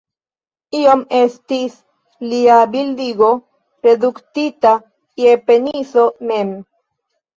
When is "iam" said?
0.77-1.01